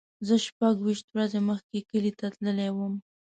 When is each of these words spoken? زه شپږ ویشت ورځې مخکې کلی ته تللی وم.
زه 0.27 0.35
شپږ 0.45 0.75
ویشت 0.81 1.05
ورځې 1.11 1.39
مخکې 1.49 1.79
کلی 1.89 2.11
ته 2.19 2.25
تللی 2.35 2.69
وم. 2.73 2.93